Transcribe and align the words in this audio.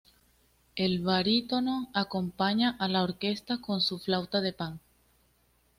El 0.75 0.97
barítono 1.03 1.91
acompaña 1.93 2.75
a 2.79 2.87
la 2.87 3.03
orquesta 3.03 3.61
con 3.61 3.81
su 3.81 3.99
flauta 3.99 4.41
de 4.41 4.51
Pan. 4.51 4.79